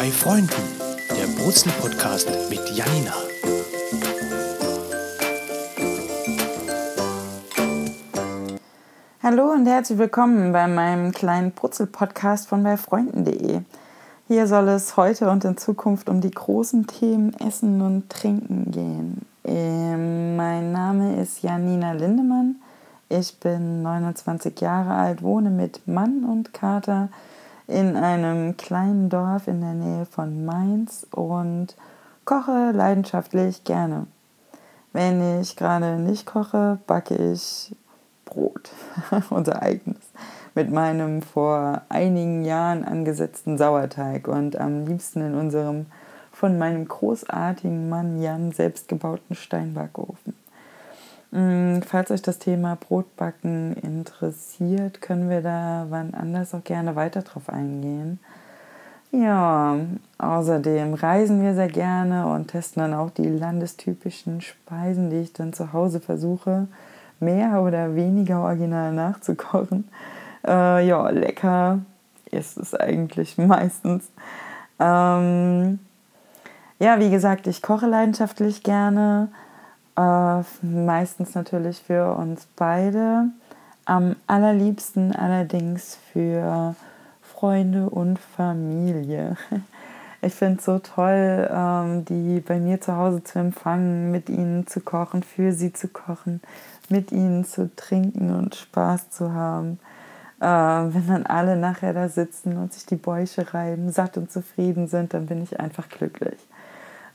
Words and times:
Bei 0.00 0.10
Freunden, 0.10 0.48
der 1.10 1.26
Brutzel-Podcast 1.26 2.30
mit 2.48 2.70
Janina. 2.70 3.12
Hallo 9.22 9.52
und 9.52 9.66
herzlich 9.66 9.98
willkommen 9.98 10.52
bei 10.52 10.66
meinem 10.68 11.12
kleinen 11.12 11.52
Brutzel-Podcast 11.52 12.48
von 12.48 12.62
beifreunden.de. 12.62 13.60
Hier 14.26 14.46
soll 14.46 14.68
es 14.68 14.96
heute 14.96 15.28
und 15.28 15.44
in 15.44 15.58
Zukunft 15.58 16.08
um 16.08 16.22
die 16.22 16.30
großen 16.30 16.86
Themen 16.86 17.34
Essen 17.38 17.82
und 17.82 18.08
Trinken 18.08 18.70
gehen. 18.70 19.26
Ähm, 19.44 20.34
mein 20.34 20.72
Name 20.72 21.20
ist 21.20 21.42
Janina 21.42 21.92
Lindemann. 21.92 22.56
Ich 23.10 23.38
bin 23.38 23.82
29 23.82 24.62
Jahre 24.62 24.94
alt, 24.94 25.22
wohne 25.22 25.50
mit 25.50 25.86
Mann 25.86 26.24
und 26.24 26.54
Kater 26.54 27.10
in 27.70 27.96
einem 27.96 28.56
kleinen 28.56 29.08
Dorf 29.08 29.46
in 29.46 29.60
der 29.60 29.74
Nähe 29.74 30.06
von 30.06 30.44
Mainz 30.44 31.06
und 31.10 31.76
koche 32.24 32.72
leidenschaftlich 32.72 33.64
gerne. 33.64 34.06
Wenn 34.92 35.40
ich 35.40 35.56
gerade 35.56 35.98
nicht 35.98 36.26
koche, 36.26 36.78
backe 36.86 37.14
ich 37.32 37.74
Brot, 38.24 38.70
unser 39.30 39.62
eigenes, 39.62 40.02
mit 40.54 40.70
meinem 40.70 41.22
vor 41.22 41.82
einigen 41.88 42.44
Jahren 42.44 42.84
angesetzten 42.84 43.56
Sauerteig 43.56 44.26
und 44.26 44.56
am 44.56 44.86
liebsten 44.86 45.20
in 45.20 45.34
unserem 45.34 45.86
von 46.32 46.58
meinem 46.58 46.88
großartigen 46.88 47.88
Mann 47.88 48.20
Jan 48.20 48.52
selbstgebauten 48.52 49.36
Steinbackofen. 49.36 50.39
Mm, 51.32 51.80
falls 51.82 52.10
euch 52.10 52.22
das 52.22 52.38
Thema 52.38 52.76
Brotbacken 52.76 53.74
interessiert, 53.74 55.00
können 55.00 55.30
wir 55.30 55.42
da 55.42 55.86
wann 55.90 56.14
anders 56.14 56.54
auch 56.54 56.64
gerne 56.64 56.96
weiter 56.96 57.22
drauf 57.22 57.48
eingehen. 57.48 58.18
Ja, 59.12 59.76
außerdem 60.18 60.94
reisen 60.94 61.42
wir 61.42 61.54
sehr 61.54 61.68
gerne 61.68 62.26
und 62.26 62.48
testen 62.48 62.82
dann 62.82 62.94
auch 62.94 63.10
die 63.10 63.28
landestypischen 63.28 64.40
Speisen, 64.40 65.10
die 65.10 65.20
ich 65.20 65.32
dann 65.32 65.52
zu 65.52 65.72
Hause 65.72 66.00
versuche, 66.00 66.68
mehr 67.18 67.60
oder 67.62 67.96
weniger 67.96 68.42
original 68.42 68.92
nachzukochen. 68.92 69.88
Äh, 70.46 70.86
ja, 70.86 71.08
lecker 71.10 71.80
ist 72.30 72.56
es 72.56 72.74
eigentlich 72.74 73.36
meistens. 73.38 74.08
Ähm, 74.78 75.80
ja, 76.78 76.98
wie 76.98 77.10
gesagt, 77.10 77.46
ich 77.46 77.62
koche 77.62 77.86
leidenschaftlich 77.86 78.62
gerne. 78.62 79.28
Äh, 79.96 80.42
meistens 80.62 81.34
natürlich 81.34 81.82
für 81.82 82.14
uns 82.14 82.46
beide. 82.56 83.30
Am 83.84 84.16
allerliebsten 84.26 85.14
allerdings 85.14 85.98
für 86.12 86.74
Freunde 87.22 87.88
und 87.88 88.18
Familie. 88.18 89.36
Ich 90.22 90.34
finde 90.34 90.58
es 90.58 90.66
so 90.66 90.78
toll, 90.78 91.48
ähm, 91.50 92.04
die 92.04 92.40
bei 92.40 92.58
mir 92.58 92.78
zu 92.78 92.94
Hause 92.94 93.24
zu 93.24 93.38
empfangen, 93.38 94.10
mit 94.10 94.28
ihnen 94.28 94.66
zu 94.66 94.80
kochen, 94.80 95.22
für 95.22 95.52
sie 95.52 95.72
zu 95.72 95.88
kochen, 95.88 96.42
mit 96.90 97.10
ihnen 97.10 97.46
zu 97.46 97.74
trinken 97.74 98.34
und 98.34 98.54
Spaß 98.54 99.08
zu 99.08 99.32
haben. 99.32 99.78
Äh, 100.38 100.44
wenn 100.44 101.06
dann 101.06 101.24
alle 101.24 101.56
nachher 101.56 101.94
da 101.94 102.10
sitzen 102.10 102.58
und 102.58 102.74
sich 102.74 102.84
die 102.84 102.96
Bäuche 102.96 103.54
reiben, 103.54 103.92
satt 103.92 104.18
und 104.18 104.30
zufrieden 104.30 104.88
sind, 104.88 105.14
dann 105.14 105.24
bin 105.24 105.42
ich 105.42 105.58
einfach 105.58 105.88
glücklich. 105.88 106.38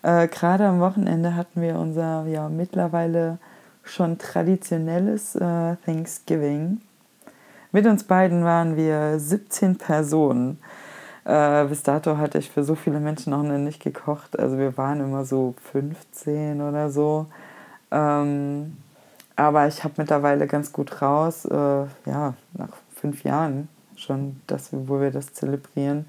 Äh, 0.05 0.27
Gerade 0.27 0.67
am 0.67 0.79
Wochenende 0.81 1.35
hatten 1.35 1.61
wir 1.61 1.79
unser 1.79 2.25
ja 2.27 2.47
mittlerweile 2.47 3.39
schon 3.83 4.19
traditionelles 4.19 5.35
äh, 5.35 5.77
Thanksgiving. 5.83 6.79
Mit 7.71 7.87
uns 7.87 8.03
beiden 8.03 8.43
waren 8.43 8.77
wir 8.77 9.17
17 9.17 9.79
Personen. 9.79 10.59
Äh, 11.23 11.65
bis 11.65 11.81
dato 11.81 12.19
hatte 12.19 12.37
ich 12.37 12.51
für 12.51 12.63
so 12.63 12.75
viele 12.75 12.99
Menschen 12.99 13.31
noch 13.31 13.41
nicht 13.41 13.81
gekocht. 13.81 14.37
Also 14.37 14.59
wir 14.59 14.77
waren 14.77 14.99
immer 14.99 15.25
so 15.25 15.55
15 15.71 16.61
oder 16.61 16.91
so. 16.91 17.25
Ähm, 17.89 18.77
aber 19.35 19.67
ich 19.67 19.83
habe 19.83 19.95
mittlerweile 19.97 20.45
ganz 20.45 20.71
gut 20.71 21.01
raus, 21.01 21.45
äh, 21.45 21.85
ja, 22.05 22.35
nach 22.53 22.69
fünf 22.93 23.23
Jahren 23.23 23.69
schon, 23.95 24.39
dass 24.45 24.69
wo 24.71 25.01
wir 25.01 25.09
das 25.09 25.33
zelebrieren, 25.33 26.05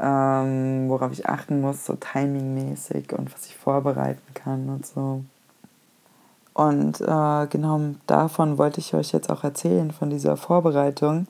ähm, 0.00 0.88
worauf 0.88 1.12
ich 1.12 1.28
achten 1.28 1.60
muss, 1.60 1.84
so 1.84 1.94
timingmäßig 1.94 3.12
und 3.12 3.34
was 3.34 3.46
ich 3.46 3.56
vorbereiten 3.56 4.34
kann 4.34 4.68
und 4.68 4.86
so. 4.86 5.22
Und 6.54 7.00
äh, 7.00 7.46
genau 7.48 7.80
davon 8.06 8.58
wollte 8.58 8.80
ich 8.80 8.94
euch 8.94 9.12
jetzt 9.12 9.30
auch 9.30 9.44
erzählen, 9.44 9.90
von 9.90 10.10
dieser 10.10 10.36
Vorbereitung. 10.36 11.26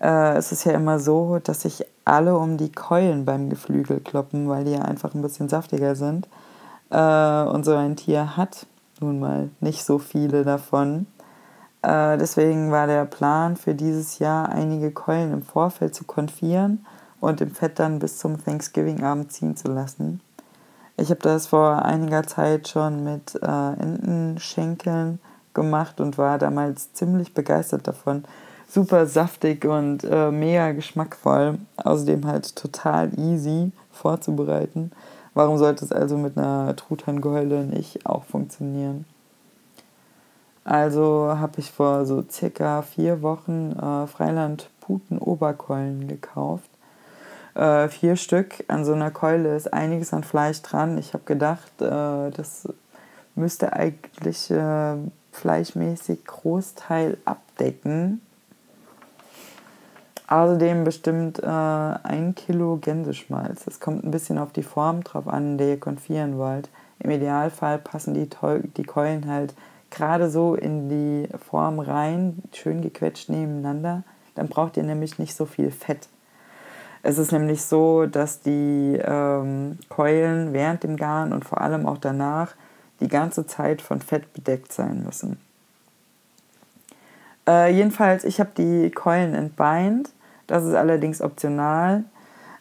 Äh, 0.00 0.36
es 0.36 0.52
ist 0.52 0.64
ja 0.64 0.72
immer 0.72 0.98
so, 0.98 1.38
dass 1.42 1.62
sich 1.62 1.84
alle 2.04 2.36
um 2.36 2.56
die 2.56 2.72
Keulen 2.72 3.24
beim 3.24 3.50
Geflügel 3.50 4.00
kloppen, 4.00 4.48
weil 4.48 4.64
die 4.64 4.72
ja 4.72 4.82
einfach 4.82 5.14
ein 5.14 5.22
bisschen 5.22 5.48
saftiger 5.48 5.94
sind. 5.94 6.26
Äh, 6.90 7.44
und 7.44 7.64
so 7.64 7.74
ein 7.74 7.96
Tier 7.96 8.36
hat 8.36 8.66
nun 9.00 9.20
mal 9.20 9.50
nicht 9.60 9.84
so 9.84 9.98
viele 9.98 10.44
davon. 10.44 11.06
Äh, 11.82 12.16
deswegen 12.18 12.70
war 12.70 12.86
der 12.86 13.04
Plan 13.04 13.56
für 13.56 13.74
dieses 13.74 14.18
Jahr, 14.18 14.48
einige 14.48 14.90
Keulen 14.90 15.32
im 15.32 15.42
Vorfeld 15.42 15.94
zu 15.94 16.04
konfieren 16.04 16.84
und 17.22 17.40
im 17.40 17.52
Fett 17.52 17.78
dann 17.78 18.00
bis 18.00 18.18
zum 18.18 18.44
Thanksgiving-Abend 18.44 19.30
ziehen 19.30 19.56
zu 19.56 19.68
lassen. 19.68 20.20
Ich 20.96 21.08
habe 21.10 21.20
das 21.20 21.46
vor 21.46 21.84
einiger 21.84 22.24
Zeit 22.24 22.66
schon 22.66 23.04
mit 23.04 23.38
äh, 23.40 23.72
Entenschenkeln 23.80 25.20
gemacht 25.54 26.00
und 26.00 26.18
war 26.18 26.38
damals 26.38 26.92
ziemlich 26.94 27.32
begeistert 27.32 27.86
davon. 27.86 28.24
Super 28.68 29.06
saftig 29.06 29.64
und 29.64 30.02
äh, 30.02 30.32
mega 30.32 30.72
geschmackvoll. 30.72 31.58
Außerdem 31.76 32.26
halt 32.26 32.56
total 32.56 33.16
easy 33.16 33.70
vorzubereiten. 33.92 34.90
Warum 35.32 35.58
sollte 35.58 35.84
es 35.84 35.92
also 35.92 36.18
mit 36.18 36.36
einer 36.36 36.74
Truthahngeule 36.74 37.64
nicht 37.64 38.04
auch 38.04 38.24
funktionieren? 38.24 39.04
Also 40.64 41.36
habe 41.38 41.60
ich 41.60 41.70
vor 41.70 42.04
so 42.04 42.24
circa 42.28 42.82
vier 42.82 43.22
Wochen 43.22 43.72
äh, 43.72 44.08
Freiland 44.08 44.70
Puten 44.80 45.18
Oberkeulen 45.18 46.08
gekauft 46.08 46.71
äh, 47.54 47.88
vier 47.88 48.16
Stück. 48.16 48.64
An 48.68 48.84
so 48.84 48.92
einer 48.92 49.10
Keule 49.10 49.56
ist 49.56 49.72
einiges 49.72 50.12
an 50.12 50.24
Fleisch 50.24 50.62
dran. 50.62 50.98
Ich 50.98 51.14
habe 51.14 51.24
gedacht, 51.24 51.72
äh, 51.80 52.30
das 52.30 52.68
müsste 53.34 53.72
eigentlich 53.72 54.50
äh, 54.50 54.96
fleischmäßig 55.32 56.24
Großteil 56.24 57.18
abdecken. 57.24 58.20
Außerdem 60.28 60.84
bestimmt 60.84 61.40
äh, 61.40 61.46
ein 61.46 62.34
Kilo 62.34 62.78
Gänseschmalz. 62.80 63.66
Es 63.66 63.80
kommt 63.80 64.04
ein 64.04 64.10
bisschen 64.10 64.38
auf 64.38 64.52
die 64.52 64.62
Form 64.62 65.04
drauf 65.04 65.28
an, 65.28 65.52
in 65.52 65.58
der 65.58 65.68
ihr 65.68 65.80
konfieren 65.80 66.38
wollt. 66.38 66.70
Im 67.00 67.10
Idealfall 67.10 67.78
passen 67.78 68.14
die, 68.14 68.28
die 68.76 68.82
Keulen 68.84 69.26
halt 69.26 69.54
gerade 69.90 70.30
so 70.30 70.54
in 70.54 70.88
die 70.88 71.28
Form 71.36 71.80
rein, 71.80 72.42
schön 72.52 72.80
gequetscht 72.80 73.28
nebeneinander. 73.28 74.04
Dann 74.34 74.48
braucht 74.48 74.76
ihr 74.78 74.84
nämlich 74.84 75.18
nicht 75.18 75.36
so 75.36 75.44
viel 75.44 75.70
Fett. 75.70 76.08
Es 77.02 77.18
ist 77.18 77.32
nämlich 77.32 77.62
so, 77.62 78.06
dass 78.06 78.40
die 78.40 78.98
ähm, 79.02 79.78
Keulen 79.88 80.52
während 80.52 80.84
dem 80.84 80.96
Garn 80.96 81.32
und 81.32 81.44
vor 81.44 81.60
allem 81.60 81.86
auch 81.86 81.98
danach 81.98 82.54
die 83.00 83.08
ganze 83.08 83.46
Zeit 83.46 83.82
von 83.82 84.00
Fett 84.00 84.32
bedeckt 84.32 84.72
sein 84.72 85.02
müssen. 85.04 85.40
Äh, 87.48 87.74
jedenfalls, 87.74 88.22
ich 88.24 88.38
habe 88.38 88.50
die 88.56 88.90
Keulen 88.90 89.34
entbeint. 89.34 90.10
Das 90.46 90.64
ist 90.64 90.74
allerdings 90.74 91.20
optional. 91.20 92.04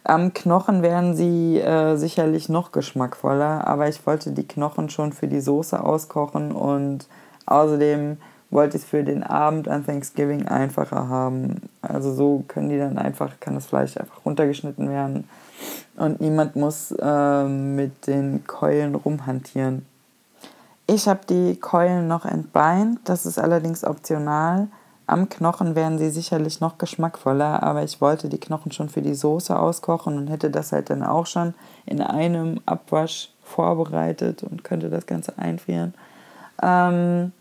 Am 0.04 0.34
Knochen 0.34 0.82
werden 0.82 1.16
sie 1.16 1.60
äh, 1.60 1.96
sicherlich 1.96 2.50
noch 2.50 2.72
geschmackvoller, 2.72 3.68
aber 3.68 3.88
ich 3.88 4.06
wollte 4.08 4.32
die 4.32 4.48
Knochen 4.48 4.90
schon 4.90 5.14
für 5.14 5.28
die 5.28 5.42
Soße 5.42 5.84
auskochen 5.84 6.52
und 6.52 7.08
außerdem 7.46 8.18
wollte 8.50 8.78
ich 8.78 8.84
es 8.84 8.90
für 8.90 9.04
den 9.04 9.24
Abend 9.24 9.68
an 9.68 9.86
Thanksgiving 9.86 10.48
einfacher 10.48 11.08
haben. 11.08 11.62
Also 11.92 12.14
so 12.14 12.44
können 12.48 12.70
die 12.70 12.78
dann 12.78 12.98
einfach, 12.98 13.40
kann 13.40 13.56
das 13.56 13.66
Fleisch 13.66 13.98
einfach 13.98 14.26
runtergeschnitten 14.26 14.90
werden 14.90 15.28
und 15.98 16.22
niemand 16.22 16.56
muss 16.56 16.92
äh, 16.92 17.44
mit 17.44 18.08
den 18.08 18.46
Keulen 18.46 18.96
rumhantieren. 18.96 19.86
Ich 20.88 21.08
habe 21.08 21.22
die 21.30 21.56
Keulen 21.56 22.08
noch 22.08 22.26
entbeint, 22.26 23.00
das 23.06 23.26
ist 23.26 23.38
allerdings 23.38 23.84
optional. 23.84 24.68
Am 25.08 25.30
Knochen 25.30 25.76
wären 25.76 25.98
sie 25.98 26.10
sicherlich 26.10 26.62
noch 26.62 26.78
geschmackvoller, 26.78 27.64
aber 27.64 27.84
ich 27.84 28.02
wollte 28.02 28.30
die 28.30 28.40
Knochen 28.40 28.72
schon 28.72 28.90
für 28.90 29.02
die 29.02 29.14
Soße 29.14 29.58
auskochen 29.58 30.18
und 30.18 30.28
hätte 30.28 30.50
das 30.50 30.72
halt 30.72 30.90
dann 30.90 31.04
auch 31.04 31.26
schon 31.26 31.54
in 31.86 32.02
einem 32.02 32.62
Abwasch 32.66 33.30
vorbereitet 33.44 34.44
und 34.44 34.64
könnte 34.64 34.90
das 34.90 35.06
Ganze 35.06 35.38
einfrieren. 35.38 35.94
Ähm, 36.62 37.34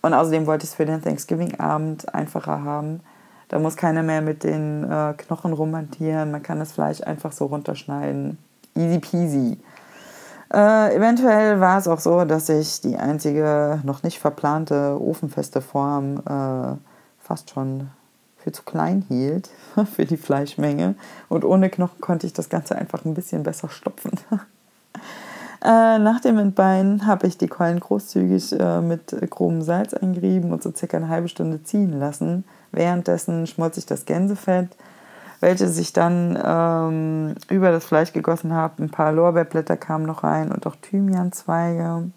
und 0.00 0.14
außerdem 0.14 0.46
wollte 0.46 0.64
ich 0.64 0.70
es 0.70 0.76
für 0.76 0.86
den 0.86 1.02
Thanksgiving-Abend 1.02 2.14
einfacher 2.14 2.62
haben. 2.62 3.00
Da 3.48 3.58
muss 3.58 3.76
keiner 3.76 4.02
mehr 4.02 4.20
mit 4.20 4.44
den 4.44 4.84
äh, 4.84 5.14
Knochen 5.16 5.52
rumhantieren. 5.52 6.30
Man 6.30 6.42
kann 6.42 6.58
das 6.58 6.72
Fleisch 6.72 7.02
einfach 7.02 7.32
so 7.32 7.46
runterschneiden. 7.46 8.38
Easy 8.74 8.98
peasy. 8.98 9.58
Äh, 10.52 10.94
eventuell 10.94 11.60
war 11.60 11.78
es 11.78 11.88
auch 11.88 12.00
so, 12.00 12.24
dass 12.24 12.48
ich 12.48 12.80
die 12.80 12.96
einzige 12.96 13.80
noch 13.84 14.02
nicht 14.02 14.18
verplante 14.18 14.98
ofenfeste 15.00 15.60
Form 15.60 16.18
äh, 16.18 16.76
fast 17.20 17.50
schon 17.50 17.90
für 18.38 18.52
zu 18.52 18.62
klein 18.62 19.04
hielt 19.08 19.50
für 19.94 20.04
die 20.04 20.16
Fleischmenge. 20.16 20.94
Und 21.28 21.44
ohne 21.44 21.68
Knochen 21.68 22.00
konnte 22.00 22.26
ich 22.26 22.32
das 22.32 22.48
Ganze 22.48 22.76
einfach 22.76 23.04
ein 23.04 23.14
bisschen 23.14 23.42
besser 23.42 23.68
stopfen. 23.68 24.12
Äh, 25.60 25.98
nach 25.98 26.20
dem 26.20 26.38
Entbeinen 26.38 27.04
habe 27.04 27.26
ich 27.26 27.36
die 27.36 27.48
Keulen 27.48 27.80
großzügig 27.80 28.52
äh, 28.60 28.80
mit 28.80 29.16
grobem 29.28 29.62
Salz 29.62 29.92
eingerieben 29.92 30.52
und 30.52 30.62
so 30.62 30.72
circa 30.72 30.98
eine 30.98 31.08
halbe 31.08 31.26
Stunde 31.26 31.64
ziehen 31.64 31.98
lassen. 31.98 32.44
Währenddessen 32.72 33.46
schmolz 33.46 33.76
ich 33.76 33.86
das 33.86 34.04
Gänsefett, 34.04 34.68
welches 35.40 35.78
ich 35.78 35.92
dann 35.92 36.38
ähm, 36.44 37.34
über 37.48 37.70
das 37.70 37.84
Fleisch 37.84 38.12
gegossen 38.12 38.52
habe. 38.52 38.82
Ein 38.82 38.90
paar 38.90 39.12
Lorbeerblätter 39.12 39.76
kamen 39.76 40.06
noch 40.06 40.24
rein 40.24 40.52
und 40.52 40.66
auch 40.66 40.76
Thymianzweige. 40.76 42.10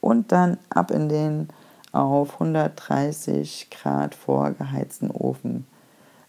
Und 0.00 0.32
dann 0.32 0.58
ab 0.70 0.90
in 0.90 1.08
den 1.08 1.48
auf 1.92 2.34
130 2.34 3.68
Grad 3.70 4.14
vorgeheizten 4.14 5.10
Ofen. 5.10 5.66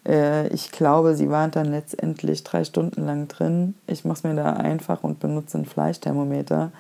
Äh, 0.08 0.48
ich 0.50 0.72
glaube, 0.72 1.16
sie 1.16 1.30
waren 1.30 1.52
dann 1.52 1.66
letztendlich 1.66 2.44
drei 2.44 2.64
Stunden 2.64 3.06
lang 3.06 3.28
drin. 3.28 3.76
Ich 3.88 4.06
mache 4.06 4.18
es 4.18 4.24
mir 4.24 4.36
da 4.36 4.54
einfach 4.54 5.04
und 5.04 5.20
benutze 5.20 5.58
ein 5.58 5.66
Fleischthermometer. 5.66 6.72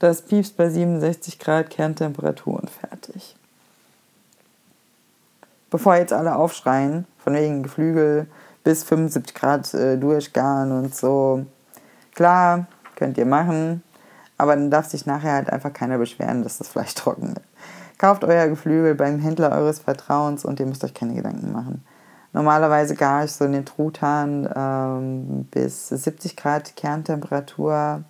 Das 0.00 0.22
piepst 0.22 0.56
bei 0.56 0.68
67 0.68 1.38
Grad 1.38 1.70
Kerntemperatur 1.70 2.60
und 2.60 2.70
fertig. 2.70 3.36
Bevor 5.74 5.96
jetzt 5.96 6.12
alle 6.12 6.36
aufschreien, 6.36 7.04
von 7.18 7.34
wegen 7.34 7.64
Geflügel 7.64 8.28
bis 8.62 8.84
75 8.84 9.34
Grad 9.34 9.74
äh, 9.74 9.98
durchgaren 9.98 10.70
und 10.70 10.94
so. 10.94 11.46
Klar, 12.14 12.66
könnt 12.94 13.18
ihr 13.18 13.26
machen, 13.26 13.82
aber 14.38 14.54
dann 14.54 14.70
darf 14.70 14.86
sich 14.86 15.04
nachher 15.04 15.32
halt 15.32 15.50
einfach 15.50 15.72
keiner 15.72 15.98
beschweren, 15.98 16.44
dass 16.44 16.58
das 16.58 16.68
Fleisch 16.68 16.94
trocken 16.94 17.30
ist. 17.30 17.98
Kauft 17.98 18.22
euer 18.22 18.46
Geflügel 18.46 18.94
beim 18.94 19.18
Händler 19.18 19.50
eures 19.50 19.80
Vertrauens 19.80 20.44
und 20.44 20.60
ihr 20.60 20.66
müsst 20.66 20.84
euch 20.84 20.94
keine 20.94 21.14
Gedanken 21.14 21.50
machen. 21.50 21.84
Normalerweise 22.32 22.94
gar 22.94 23.24
ich 23.24 23.32
so 23.32 23.44
in 23.44 23.50
den 23.50 23.66
Truthahn 23.66 24.48
ähm, 24.54 25.48
bis 25.50 25.88
70 25.88 26.36
Grad 26.36 26.76
Kerntemperatur 26.76 28.04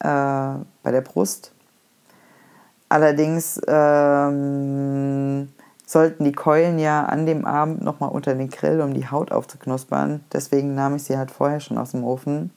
äh, 0.00 0.06
bei 0.82 0.90
der 0.90 1.02
Brust. 1.02 1.52
Allerdings 2.88 3.60
ähm, 3.68 5.50
sollten 5.88 6.24
die 6.24 6.32
Keulen 6.32 6.78
ja 6.78 7.06
an 7.06 7.24
dem 7.24 7.46
Abend 7.46 7.82
nochmal 7.82 8.10
unter 8.10 8.34
den 8.34 8.50
Grill, 8.50 8.82
um 8.82 8.92
die 8.92 9.08
Haut 9.08 9.32
aufzuknuspern. 9.32 10.20
Deswegen 10.30 10.74
nahm 10.74 10.96
ich 10.96 11.04
sie 11.04 11.16
halt 11.16 11.30
vorher 11.30 11.60
schon 11.60 11.78
aus 11.78 11.92
dem 11.92 12.04
Ofen. 12.04 12.50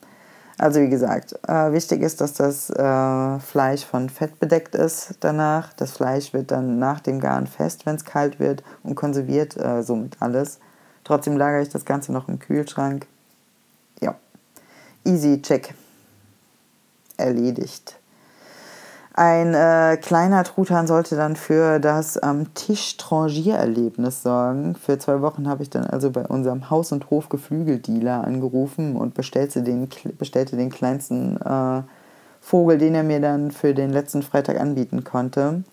Also 0.57 0.81
wie 0.81 0.89
gesagt, 0.89 1.39
äh, 1.47 1.71
wichtig 1.71 2.01
ist, 2.01 2.19
dass 2.19 2.33
das 2.33 2.69
äh, 2.69 3.39
Fleisch 3.39 3.85
von 3.85 4.09
Fett 4.09 4.37
bedeckt 4.41 4.75
ist 4.75 5.15
danach. 5.21 5.71
Das 5.71 5.93
Fleisch 5.93 6.33
wird 6.33 6.51
dann 6.51 6.77
nach 6.77 6.99
dem 6.99 7.21
Garen 7.21 7.47
fest, 7.47 7.85
wenn 7.85 7.95
es 7.95 8.03
kalt 8.03 8.37
wird 8.41 8.63
und 8.83 8.95
konserviert 8.95 9.55
äh, 9.55 9.81
somit 9.81 10.17
alles. 10.19 10.59
Trotzdem 11.05 11.37
lagere 11.37 11.61
ich 11.61 11.69
das 11.69 11.85
Ganze 11.85 12.11
noch 12.11 12.27
im 12.27 12.37
Kühlschrank. 12.37 13.07
Ja, 14.01 14.15
easy 15.05 15.41
check. 15.41 15.73
Erledigt. 17.15 18.00
Ein 19.23 19.53
äh, 19.53 19.97
kleiner 19.97 20.43
Truthahn 20.43 20.87
sollte 20.87 21.15
dann 21.15 21.35
für 21.35 21.79
das 21.79 22.17
am 22.17 22.55
Tisch 22.55 22.97
Trangiererlebnis 22.97 24.23
sorgen. 24.23 24.73
Für 24.73 24.97
zwei 24.97 25.21
Wochen 25.21 25.47
habe 25.47 25.61
ich 25.61 25.69
dann 25.69 25.85
also 25.85 26.09
bei 26.09 26.25
unserem 26.25 26.71
Haus- 26.71 26.91
und 26.91 27.11
Hof-Geflügeldealer 27.11 28.23
angerufen 28.23 28.95
und 28.95 29.13
bestellte 29.13 29.61
den, 29.61 29.87
bestellte 30.17 30.57
den 30.57 30.71
kleinsten 30.71 31.39
äh, 31.39 31.83
Vogel, 32.41 32.79
den 32.79 32.95
er 32.95 33.03
mir 33.03 33.19
dann 33.21 33.51
für 33.51 33.75
den 33.75 33.91
letzten 33.91 34.23
Freitag 34.23 34.59
anbieten 34.59 35.03
konnte. 35.03 35.63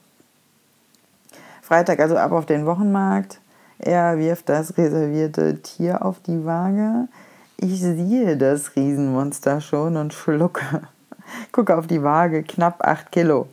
Freitag 1.63 2.01
also 2.01 2.19
ab 2.19 2.33
auf 2.33 2.45
den 2.45 2.67
Wochenmarkt. 2.67 3.41
Er 3.79 4.19
wirft 4.19 4.51
das 4.51 4.77
reservierte 4.77 5.63
Tier 5.63 6.05
auf 6.05 6.21
die 6.21 6.45
Waage. 6.45 7.09
Ich 7.57 7.81
sehe 7.81 8.37
das 8.37 8.77
Riesenmonster 8.77 9.63
schon 9.63 9.97
und 9.97 10.13
schlucke. 10.13 10.83
Gucke 11.53 11.77
auf 11.77 11.87
die 11.87 12.03
Waage, 12.03 12.43
knapp 12.43 12.87
8 12.87 13.13
Kilo. 13.13 13.49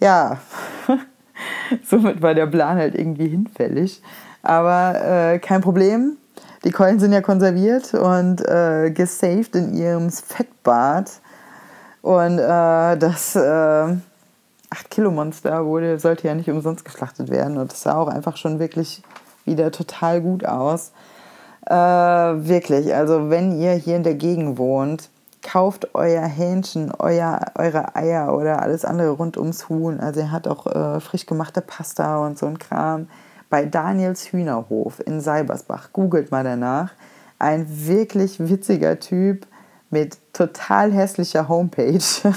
Ja, 0.00 0.38
somit 1.84 2.22
war 2.22 2.34
der 2.34 2.46
Plan 2.46 2.76
halt 2.76 2.94
irgendwie 2.94 3.28
hinfällig. 3.28 4.02
Aber 4.42 5.00
äh, 5.00 5.38
kein 5.38 5.60
Problem. 5.60 6.16
Die 6.64 6.70
Keulen 6.70 6.98
sind 6.98 7.12
ja 7.12 7.20
konserviert 7.20 7.94
und 7.94 8.40
äh, 8.46 8.90
gesaved 8.90 9.54
in 9.54 9.74
ihrem 9.74 10.10
Fettbad. 10.10 11.10
Und 12.02 12.38
äh, 12.38 12.96
das 12.96 13.36
äh, 13.36 13.96
8-Kilo-Monster 14.74 15.64
wurde, 15.64 15.98
sollte 15.98 16.28
ja 16.28 16.34
nicht 16.34 16.50
umsonst 16.50 16.84
geschlachtet 16.84 17.30
werden. 17.30 17.58
Und 17.58 17.72
das 17.72 17.82
sah 17.82 17.96
auch 17.96 18.08
einfach 18.08 18.36
schon 18.36 18.58
wirklich 18.58 19.02
wieder 19.44 19.70
total 19.72 20.20
gut 20.20 20.44
aus. 20.44 20.92
Äh, 21.66 21.74
wirklich, 21.74 22.94
also 22.94 23.30
wenn 23.30 23.58
ihr 23.58 23.72
hier 23.72 23.96
in 23.96 24.02
der 24.02 24.14
Gegend 24.14 24.58
wohnt, 24.58 25.08
kauft 25.44 25.94
euer 25.94 26.24
Hähnchen, 26.24 26.92
euer, 26.98 27.40
eure 27.54 27.94
Eier 27.94 28.34
oder 28.34 28.62
alles 28.62 28.84
andere 28.84 29.10
rund 29.10 29.36
ums 29.36 29.68
Huhn. 29.68 30.00
Also 30.00 30.20
er 30.20 30.32
hat 30.32 30.48
auch 30.48 30.66
äh, 30.66 31.00
frisch 31.00 31.26
gemachte 31.26 31.60
Pasta 31.60 32.18
und 32.26 32.36
so 32.36 32.46
ein 32.46 32.58
Kram. 32.58 33.08
Bei 33.50 33.64
Daniels 33.64 34.32
Hühnerhof 34.32 35.00
in 35.06 35.20
Seibersbach. 35.20 35.92
Googelt 35.92 36.32
mal 36.32 36.42
danach. 36.42 36.92
Ein 37.38 37.66
wirklich 37.68 38.40
witziger 38.40 38.98
Typ 38.98 39.46
mit 39.90 40.18
total 40.32 40.90
hässlicher 40.90 41.48
Homepage. 41.48 42.00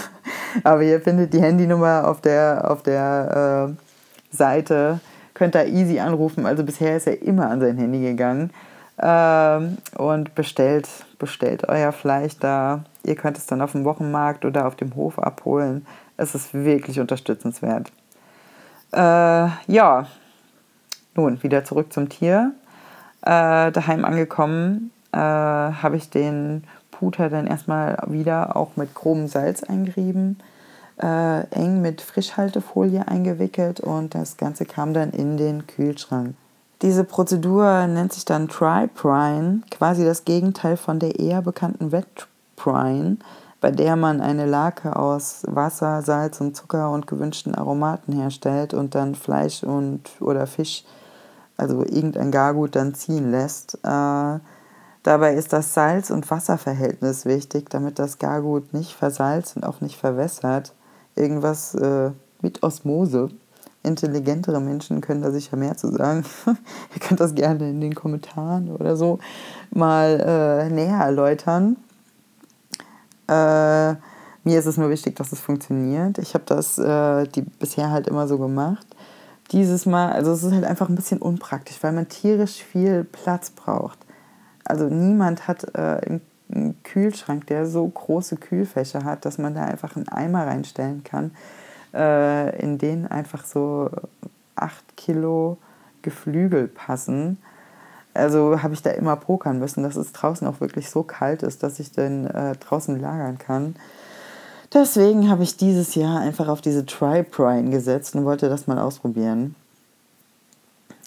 Aber 0.64 0.84
ihr 0.84 1.02
findet 1.02 1.34
die 1.34 1.42
Handynummer 1.42 2.08
auf 2.08 2.22
der, 2.22 2.70
auf 2.70 2.84
der 2.84 3.74
äh, 3.74 4.36
Seite 4.36 5.00
könnt 5.38 5.56
da 5.56 5.64
easy 5.64 6.00
anrufen. 6.00 6.46
Also 6.46 6.64
bisher 6.64 6.98
ist 6.98 7.08
er 7.08 7.22
immer 7.22 7.50
an 7.50 7.62
sein 7.62 7.78
Handy 7.78 8.02
gegangen 8.02 8.52
ähm, 9.00 9.78
und 9.96 10.34
bestellt, 10.36 10.90
bestellt 11.20 11.70
euer 11.70 11.92
Fleisch 11.92 12.38
da. 12.40 12.84
Ihr 13.08 13.16
könnt 13.16 13.38
es 13.38 13.46
dann 13.46 13.62
auf 13.62 13.72
dem 13.72 13.86
Wochenmarkt 13.86 14.46
oder 14.46 14.68
auf 14.68 14.76
dem 14.76 14.96
Hof 14.96 15.20
abholen. 15.20 15.86
Es 16.18 16.36
ist 16.36 16.54
wirklich 16.54 17.00
unterstützenswert. 17.00 17.92
Äh, 18.92 18.98
ja, 19.00 20.08
nun 21.16 21.42
wieder 21.44 21.64
zurück 21.64 21.92
zum 21.94 22.10
Tier. 22.10 22.54
Äh, 23.22 23.72
daheim 23.72 24.06
angekommen 24.06 24.92
äh, 25.12 25.18
habe 25.18 25.98
ich 25.98 26.10
den 26.10 26.64
Puter 26.92 27.30
dann 27.30 27.48
erstmal 27.48 27.98
wieder 28.08 28.56
auch 28.56 28.76
mit 28.76 28.94
grobem 28.94 29.28
Salz 29.28 29.64
eingerieben 29.64 30.38
äh, 31.02 31.48
eng 31.52 31.82
mit 31.82 32.02
Frischhaltefolie 32.02 33.08
eingewickelt 33.08 33.80
und 33.80 34.16
das 34.16 34.38
Ganze 34.38 34.66
kam 34.66 34.94
dann 34.94 35.12
in 35.12 35.38
den 35.38 35.68
Kühlschrank. 35.68 36.36
Diese 36.82 37.04
Prozedur 37.04 37.88
nennt 37.88 38.14
sich 38.14 38.26
dann 38.26 38.48
Dry 38.48 38.88
Brine, 38.88 39.62
quasi 39.72 40.06
das 40.06 40.26
Gegenteil 40.26 40.78
von 40.78 41.00
der 41.00 41.20
eher 41.20 41.42
bekannten 41.42 41.92
Wet 41.92 42.28
Brine, 42.58 43.18
bei 43.62 43.72
der 43.72 43.96
man 43.96 44.20
eine 44.20 44.46
Lake 44.46 44.96
aus 44.96 45.44
Wasser, 45.48 46.02
Salz 46.02 46.42
und 46.42 46.58
Zucker 46.58 46.92
und 46.92 47.08
gewünschten 47.08 47.56
Aromaten 47.56 48.14
herstellt 48.14 48.74
und 48.74 48.94
dann 48.94 49.16
Fleisch 49.16 49.64
und 49.64 50.02
oder 50.20 50.46
Fisch, 50.46 50.84
also 51.56 51.84
irgendein 51.86 52.32
Gargut, 52.32 52.76
dann 52.76 52.94
ziehen 52.94 53.32
lässt. 53.32 53.76
Äh, 53.84 54.40
dabei 55.04 55.34
ist 55.36 55.54
das 55.54 55.74
Salz- 55.74 56.12
und 56.12 56.30
Wasserverhältnis 56.30 57.26
wichtig, 57.26 57.70
damit 57.70 57.98
das 57.98 58.20
Gargut 58.20 58.74
nicht 58.74 58.94
versalzt 58.94 59.56
und 59.56 59.64
auch 59.64 59.80
nicht 59.80 59.98
verwässert 59.98 60.74
irgendwas 61.18 61.76
äh, 61.76 62.12
mit 62.42 62.64
Osmose. 62.64 63.30
Intelligentere 63.84 64.60
Menschen 64.60 65.02
können 65.02 65.22
da 65.22 65.32
sicher 65.32 65.58
mehr 65.58 65.78
zu 65.78 65.92
sagen. 65.92 66.26
Ihr 66.46 67.00
könnt 67.00 67.20
das 67.20 67.36
gerne 67.36 67.70
in 67.70 67.82
den 67.82 67.96
Kommentaren 67.96 68.70
oder 68.70 68.96
so 68.96 69.20
mal 69.72 70.20
äh, 70.20 70.70
näher 70.70 71.00
erläutern. 71.00 71.78
Äh, 73.28 73.96
mir 74.44 74.60
ist 74.60 74.66
es 74.66 74.78
nur 74.78 74.90
wichtig, 74.90 75.16
dass 75.16 75.32
es 75.32 75.40
funktioniert. 75.40 76.18
Ich 76.20 76.34
habe 76.34 76.46
das 76.46 76.78
äh, 76.78 77.28
die, 77.28 77.42
bisher 77.42 77.92
halt 77.92 78.08
immer 78.08 78.28
so 78.28 78.38
gemacht. 78.38 78.88
Dieses 79.52 79.86
Mal, 79.86 80.12
also 80.12 80.32
es 80.32 80.44
ist 80.44 80.54
halt 80.54 80.66
einfach 80.66 80.90
ein 80.90 80.96
bisschen 80.96 81.22
unpraktisch, 81.22 81.78
weil 81.82 81.94
man 81.94 82.08
tierisch 82.08 82.64
viel 82.64 83.04
Platz 83.04 83.50
braucht. 83.50 84.00
Also 84.64 84.86
niemand 84.86 85.48
hat 85.48 85.76
äh, 85.76 86.00
einen 86.50 86.82
Kühlschrank, 86.84 87.48
der 87.48 87.66
so 87.66 87.88
große 87.88 88.38
Kühlfächer 88.38 89.04
hat, 89.04 89.26
dass 89.26 89.38
man 89.38 89.54
da 89.54 89.64
einfach 89.64 89.96
einen 89.96 90.08
Eimer 90.08 90.48
reinstellen 90.48 91.04
kann, 91.04 91.32
äh, 91.94 92.62
in 92.62 92.78
den 92.78 93.08
einfach 93.08 93.46
so 93.46 93.90
8 94.56 94.98
Kilo 94.98 95.58
Geflügel 96.02 96.68
passen. 96.68 97.38
Also 98.18 98.62
habe 98.64 98.74
ich 98.74 98.82
da 98.82 98.92
immer 98.92 99.16
pokern 99.16 99.60
müssen, 99.60 99.84
dass 99.84 99.96
es 99.96 100.12
draußen 100.12 100.48
auch 100.48 100.60
wirklich 100.60 100.90
so 100.90 101.04
kalt 101.04 101.44
ist, 101.44 101.64
dass 101.64 101.80
ich 101.80 101.92
den 101.92 102.28
äh, 102.28 102.56
draußen 102.56 103.00
lagern 103.00 103.38
kann. 103.38 103.76
Deswegen 104.74 105.30
habe 105.30 105.44
ich 105.44 105.56
dieses 105.56 105.96
Jahr 105.96 106.20
einfach 106.20 106.48
auf 106.48 106.62
diese 106.62 106.86
Tri-Prine 106.86 107.70
gesetzt 107.70 108.16
und 108.16 108.26
wollte 108.26 108.50
das 108.50 108.68
mal 108.68 108.80
ausprobieren. 108.80 109.56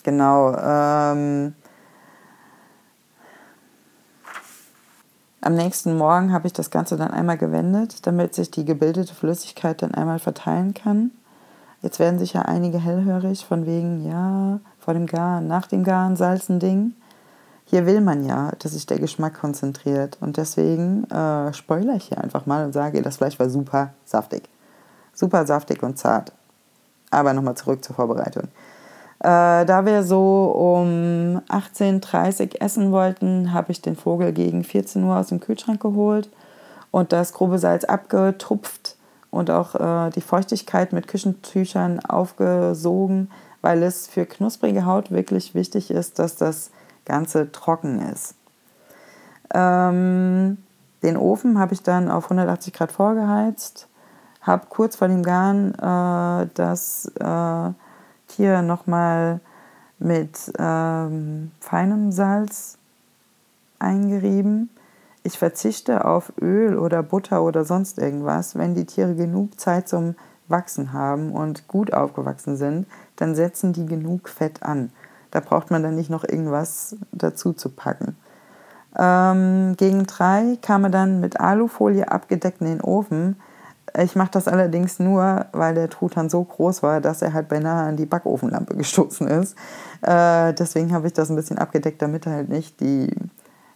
Genau. 0.02 0.56
Ähm, 0.56 1.54
Am 5.42 5.54
nächsten 5.54 5.96
Morgen 5.96 6.32
habe 6.32 6.46
ich 6.46 6.52
das 6.52 6.70
Ganze 6.70 6.98
dann 6.98 7.12
einmal 7.12 7.38
gewendet, 7.38 8.06
damit 8.06 8.34
sich 8.34 8.50
die 8.50 8.66
gebildete 8.66 9.14
Flüssigkeit 9.14 9.80
dann 9.80 9.94
einmal 9.94 10.18
verteilen 10.18 10.74
kann. 10.74 11.12
Jetzt 11.80 11.98
werden 11.98 12.18
sicher 12.18 12.46
einige 12.46 12.78
hellhörig 12.78 13.46
von 13.46 13.64
wegen, 13.64 14.06
ja, 14.06 14.60
vor 14.78 14.92
dem 14.92 15.06
Garen, 15.06 15.46
nach 15.46 15.66
dem 15.66 15.82
Garen 15.82 16.16
salzen 16.16 16.60
Ding. 16.60 16.92
Hier 17.70 17.86
will 17.86 18.00
man 18.00 18.24
ja, 18.26 18.50
dass 18.58 18.72
sich 18.72 18.84
der 18.86 18.98
Geschmack 18.98 19.40
konzentriert. 19.40 20.18
Und 20.20 20.38
deswegen 20.38 21.04
äh, 21.04 21.54
spoilere 21.54 21.94
ich 21.94 22.08
hier 22.08 22.18
einfach 22.18 22.44
mal 22.44 22.64
und 22.64 22.72
sage, 22.72 23.00
das 23.00 23.18
Fleisch 23.18 23.38
war 23.38 23.48
super 23.48 23.94
saftig. 24.04 24.48
Super 25.14 25.46
saftig 25.46 25.84
und 25.84 25.96
zart. 25.96 26.32
Aber 27.12 27.32
nochmal 27.32 27.56
zurück 27.56 27.84
zur 27.84 27.94
Vorbereitung. 27.94 28.48
Äh, 29.20 29.64
da 29.66 29.86
wir 29.86 30.02
so 30.02 30.46
um 30.50 31.42
18.30 31.48 32.54
Uhr 32.54 32.62
essen 32.62 32.90
wollten, 32.90 33.52
habe 33.52 33.70
ich 33.70 33.80
den 33.80 33.94
Vogel 33.94 34.32
gegen 34.32 34.64
14 34.64 35.04
Uhr 35.04 35.16
aus 35.16 35.28
dem 35.28 35.38
Kühlschrank 35.38 35.80
geholt 35.80 36.28
und 36.90 37.12
das 37.12 37.32
grobe 37.32 37.60
Salz 37.60 37.84
abgetupft 37.84 38.96
und 39.30 39.48
auch 39.48 39.76
äh, 39.76 40.10
die 40.10 40.22
Feuchtigkeit 40.22 40.92
mit 40.92 41.06
Küchentüchern 41.06 42.00
aufgesogen, 42.00 43.30
weil 43.60 43.84
es 43.84 44.08
für 44.08 44.26
knusprige 44.26 44.86
Haut 44.86 45.12
wirklich 45.12 45.54
wichtig 45.54 45.92
ist, 45.92 46.18
dass 46.18 46.34
das 46.34 46.72
Ganze 47.10 47.52
trocken 47.52 48.00
ist. 48.00 48.34
Ähm, 49.52 50.58
den 51.02 51.16
Ofen 51.16 51.58
habe 51.58 51.74
ich 51.74 51.82
dann 51.82 52.10
auf 52.10 52.24
180 52.24 52.72
Grad 52.72 52.92
vorgeheizt, 52.92 53.88
habe 54.42 54.66
kurz 54.68 54.96
vor 54.96 55.08
dem 55.08 55.22
Garn 55.22 55.74
äh, 55.74 56.48
das 56.54 57.10
äh, 57.20 57.70
Tier 58.28 58.62
nochmal 58.62 59.40
mit 59.98 60.52
ähm, 60.58 61.50
feinem 61.60 62.12
Salz 62.12 62.78
eingerieben 63.78 64.70
ich 65.22 65.38
verzichte 65.38 66.04
auf 66.04 66.32
Öl 66.40 66.78
oder 66.78 67.02
Butter 67.02 67.42
oder 67.42 67.64
sonst 67.64 67.98
irgendwas. 67.98 68.56
Wenn 68.56 68.74
die 68.74 68.86
Tiere 68.86 69.14
genug 69.14 69.60
Zeit 69.60 69.88
zum 69.88 70.14
Wachsen 70.48 70.92
haben 70.92 71.32
und 71.32 71.68
gut 71.68 71.92
aufgewachsen 71.92 72.56
sind, 72.56 72.86
dann 73.16 73.34
setzen 73.34 73.72
die 73.72 73.86
genug 73.86 74.28
Fett 74.28 74.62
an. 74.62 74.90
Da 75.30 75.40
braucht 75.40 75.70
man 75.70 75.82
dann 75.82 75.94
nicht 75.94 76.10
noch 76.10 76.24
irgendwas 76.24 76.96
dazu 77.12 77.52
zu 77.52 77.68
packen. 77.68 78.16
Ähm, 78.98 79.74
gegen 79.76 80.06
drei 80.06 80.58
kam 80.62 80.84
er 80.84 80.90
dann 80.90 81.20
mit 81.20 81.38
Alufolie 81.38 82.10
abgedeckt 82.10 82.60
in 82.60 82.66
den 82.66 82.80
Ofen. 82.80 83.36
Ich 83.98 84.16
mache 84.16 84.30
das 84.32 84.48
allerdings 84.48 84.98
nur, 84.98 85.46
weil 85.52 85.74
der 85.74 85.90
Truthahn 85.90 86.30
so 86.30 86.42
groß 86.42 86.82
war, 86.82 87.00
dass 87.00 87.22
er 87.22 87.32
halt 87.32 87.48
beinahe 87.48 87.88
an 87.88 87.96
die 87.96 88.06
Backofenlampe 88.06 88.76
gestoßen 88.76 89.28
ist. 89.28 89.56
Äh, 90.02 90.52
deswegen 90.54 90.92
habe 90.92 91.06
ich 91.06 91.12
das 91.12 91.30
ein 91.30 91.36
bisschen 91.36 91.58
abgedeckt, 91.58 92.02
damit 92.02 92.26
halt 92.26 92.48
nicht 92.48 92.80
die 92.80 93.14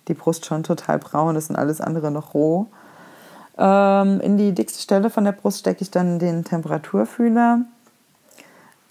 die 0.08 0.14
Brust 0.14 0.46
schon 0.46 0.62
total 0.62 0.99
braun 0.99 1.37
ist 1.37 1.50
und 1.50 1.56
alles 1.56 1.80
andere 1.80 2.11
noch 2.11 2.34
roh. 2.34 2.66
Ähm, 3.56 4.20
in 4.20 4.37
die 4.37 4.52
dickste 4.52 4.80
Stelle 4.82 5.11
von 5.11 5.25
der 5.25 5.32
Brust 5.32 5.61
stecke 5.61 5.82
ich 5.82 5.90
dann 5.90 6.18
den 6.18 6.44
Temperaturfühler 6.44 7.61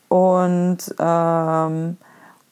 und 0.09 0.77
ähm, 0.99 1.97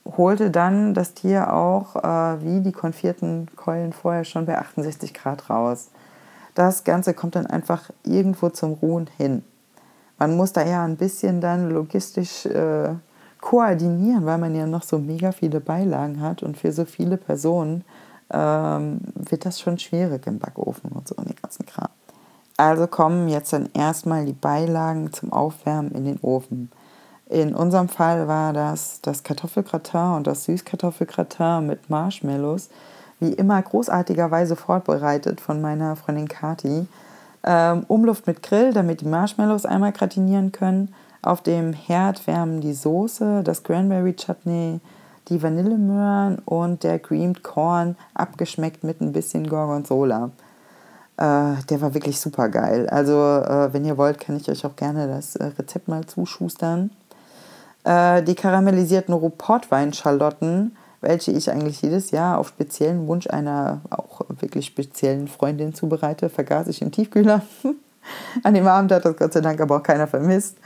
holte 0.06 0.52
dann 0.52 0.94
das 0.94 1.14
Tier 1.14 1.54
auch 1.54 1.96
äh, 1.96 2.44
wie 2.44 2.62
die 2.62 2.72
konfierten 2.72 3.48
Keulen 3.56 3.94
vorher 3.94 4.24
schon 4.24 4.46
bei 4.46 4.58
68 4.58 5.14
Grad 5.14 5.50
raus. 5.50 5.90
Das 6.56 6.84
Ganze 6.84 7.14
kommt 7.14 7.36
dann 7.36 7.46
einfach 7.46 7.90
irgendwo 8.04 8.50
zum 8.50 8.74
Ruhen 8.74 9.10
hin. 9.18 9.44
Man 10.18 10.36
muss 10.36 10.54
da 10.54 10.66
ja 10.66 10.84
ein 10.84 10.98
bisschen 10.98 11.42
dann 11.42 11.70
logistisch 11.70 12.46
äh, 12.46 12.90
koordinieren, 13.40 14.26
weil 14.26 14.38
man 14.38 14.54
ja 14.54 14.68
noch 14.68 14.84
so 14.84 15.00
mega 15.00 15.32
viele 15.32 15.60
Beilagen 15.60 16.22
hat 16.22 16.44
und 16.44 16.58
für 16.58 16.72
so 16.72 16.86
viele 16.86 17.18
Personen 17.18 17.84
ähm, 18.32 19.00
wird 19.16 19.46
das 19.46 19.60
schon 19.60 19.80
schwierig 19.80 20.28
im 20.28 20.40
Backofen 20.40 20.92
und 20.92 21.08
so 21.08 21.16
und 21.16 21.28
den 21.28 21.36
ganzen 21.42 21.66
Kram. 21.66 21.90
Also 22.58 22.86
kommen 22.86 23.28
jetzt 23.28 23.54
dann 23.54 23.70
erstmal 23.74 24.26
die 24.26 24.34
Beilagen 24.34 25.12
zum 25.12 25.34
Aufwärmen 25.34 25.92
in 25.94 26.06
den 26.06 26.20
Ofen. 26.22 26.72
In 27.32 27.56
unserem 27.56 27.88
Fall 27.88 28.28
war 28.28 28.52
das 28.52 29.00
das 29.02 29.24
Kartoffelgratin 29.24 30.16
und 30.18 30.28
das 30.28 30.44
Süßkartoffelgratin 30.44 31.66
mit 31.66 31.90
Marshmallows, 31.90 32.68
wie 33.22 33.32
immer 33.32 33.62
großartigerweise 33.62 34.58
vorbereitet 34.58 35.40
von 35.40 35.62
meiner 35.62 35.96
Freundin 35.96 36.28
Kati. 36.28 36.88
Ähm, 37.46 37.86
Umluft 37.88 38.28
mit 38.28 38.44
Grill, 38.44 38.74
damit 38.74 39.00
die 39.00 39.08
Marshmallows 39.08 39.66
einmal 39.66 39.94
gratinieren 39.94 40.52
können. 40.52 40.94
Auf 41.22 41.42
dem 41.42 41.72
Herd 41.72 42.28
wärmen 42.28 42.60
die 42.60 42.74
Soße, 42.74 43.44
das 43.44 43.64
Cranberry 43.64 44.14
Chutney, 44.14 44.82
die 45.30 45.42
Vanillemöhren 45.42 46.38
und 46.40 46.84
der 46.84 47.00
Creamed 47.00 47.44
Corn 47.44 47.96
abgeschmeckt 48.14 48.84
mit 48.84 49.00
ein 49.00 49.14
bisschen 49.14 49.48
Gorgonzola. 49.48 50.32
Äh, 51.16 51.64
der 51.70 51.80
war 51.80 51.94
wirklich 51.94 52.20
super 52.20 52.50
geil. 52.50 52.90
Also, 52.90 53.14
äh, 53.14 53.72
wenn 53.72 53.86
ihr 53.86 53.98
wollt, 53.98 54.20
kann 54.20 54.36
ich 54.36 54.50
euch 54.50 54.66
auch 54.66 54.76
gerne 54.76 55.08
das 55.08 55.38
äh, 55.38 55.46
Rezept 55.58 55.88
mal 55.88 56.06
zuschustern. 56.06 56.90
Äh, 57.84 58.24
die 58.24 58.36
karamellisierten 58.36 59.16
Portweinschalotten, 59.38 60.76
welche 61.02 61.32
ich 61.32 61.50
eigentlich 61.50 61.82
jedes 61.82 62.12
Jahr 62.12 62.38
auf 62.38 62.50
speziellen 62.50 63.08
Wunsch 63.08 63.28
einer 63.28 63.82
auch 63.90 64.22
wirklich 64.40 64.68
speziellen 64.68 65.28
Freundin 65.28 65.74
zubereite, 65.74 66.30
vergaß 66.30 66.68
ich 66.68 66.82
im 66.82 66.92
Tiefkühler. 66.92 67.42
An 68.44 68.54
dem 68.54 68.68
Abend 68.68 68.92
hat 68.92 69.06
das 69.06 69.18
Gott 69.18 69.34
sei 69.34 69.42
Dank 69.42 69.60
aber 69.62 69.78
auch 69.78 69.84
keiner 69.84 70.08
vermisst. 70.08 70.58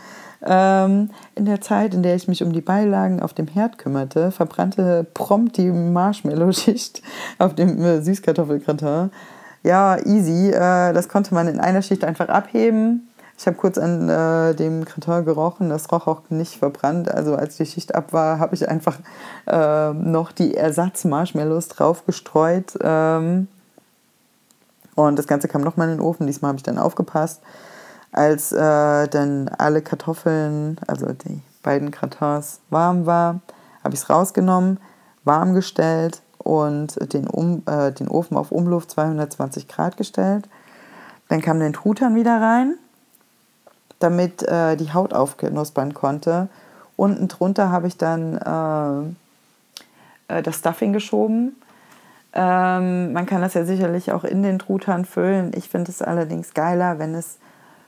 Ähm, 0.45 1.09
in 1.35 1.45
der 1.45 1.61
Zeit, 1.61 1.93
in 1.93 2.03
der 2.03 2.15
ich 2.15 2.27
mich 2.27 2.43
um 2.43 2.53
die 2.53 2.61
Beilagen 2.61 3.21
auf 3.21 3.33
dem 3.33 3.47
Herd 3.47 3.77
kümmerte, 3.77 4.31
verbrannte 4.31 5.05
prompt 5.13 5.57
die 5.57 5.71
Marshmallow-Schicht 5.71 7.01
auf 7.39 7.55
dem 7.55 7.81
äh, 7.81 8.01
Süßkartoffelgratin. 8.01 9.11
Ja, 9.63 9.97
easy. 10.05 10.49
Äh, 10.49 10.93
das 10.93 11.09
konnte 11.09 11.33
man 11.33 11.47
in 11.47 11.59
einer 11.59 11.81
Schicht 11.81 12.03
einfach 12.03 12.29
abheben. 12.29 13.07
Ich 13.37 13.45
habe 13.47 13.57
kurz 13.57 13.77
an 13.77 14.09
äh, 14.09 14.55
dem 14.55 14.85
Gratin 14.85 15.25
gerochen, 15.25 15.69
das 15.69 15.91
roch 15.91 16.07
auch 16.07 16.21
nicht 16.29 16.57
verbrannt. 16.57 17.11
Also 17.11 17.35
als 17.35 17.57
die 17.57 17.65
Schicht 17.65 17.93
ab 17.93 18.13
war, 18.13 18.39
habe 18.39 18.55
ich 18.55 18.69
einfach 18.69 18.97
äh, 19.47 19.93
noch 19.93 20.31
die 20.31 20.55
Ersatz-Marshmallows 20.55 21.67
drauf 21.67 22.05
gestreut. 22.05 22.77
Ähm, 22.81 23.47
und 24.95 25.19
das 25.19 25.27
Ganze 25.27 25.49
kam 25.49 25.61
nochmal 25.61 25.89
in 25.89 25.97
den 25.97 26.01
Ofen. 26.01 26.27
Diesmal 26.27 26.49
habe 26.49 26.57
ich 26.57 26.63
dann 26.63 26.77
aufgepasst. 26.77 27.41
Als 28.13 28.53
äh, 28.53 29.07
dann 29.09 29.49
alle 29.57 29.81
Kartoffeln, 29.81 30.79
also 30.87 31.07
die 31.11 31.41
beiden 31.61 31.91
Gratins 31.91 32.61
warm 32.69 33.05
war, 33.05 33.41
habe 33.83 33.93
ich 33.93 34.01
es 34.01 34.09
rausgenommen, 34.09 34.79
warm 35.25 35.53
gestellt 35.53 36.21
und 36.37 37.11
den, 37.11 37.27
um, 37.27 37.63
äh, 37.65 37.91
den 37.91 38.07
Ofen 38.07 38.37
auf 38.37 38.53
Umluft 38.53 38.91
220 38.91 39.67
Grad 39.67 39.97
gestellt. 39.97 40.47
Dann 41.27 41.41
kam 41.41 41.59
der 41.59 41.73
Truthahn 41.73 42.15
wieder 42.15 42.39
rein, 42.39 42.75
damit 44.05 44.43
äh, 44.43 44.75
die 44.77 44.93
Haut 44.93 45.13
aufknuspern 45.13 45.93
konnte. 45.93 46.47
Unten 46.95 47.27
drunter 47.27 47.71
habe 47.71 47.87
ich 47.87 47.97
dann 47.97 49.15
äh, 50.29 50.37
äh, 50.37 50.43
das 50.43 50.57
Stuffing 50.57 50.93
geschoben. 50.93 51.55
Ähm, 52.33 53.13
man 53.13 53.25
kann 53.25 53.41
das 53.41 53.55
ja 53.55 53.65
sicherlich 53.65 54.11
auch 54.11 54.23
in 54.23 54.43
den 54.43 54.59
Truthahn 54.59 55.05
füllen. 55.05 55.51
Ich 55.55 55.69
finde 55.69 55.91
es 55.91 56.01
allerdings 56.01 56.53
geiler, 56.53 56.99
wenn 56.99 57.15
es 57.15 57.37